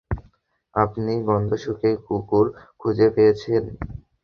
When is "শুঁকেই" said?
1.63-1.95